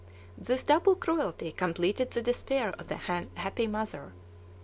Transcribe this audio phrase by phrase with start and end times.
[0.35, 4.13] This double cruelty completed the despair of the unhappy mother.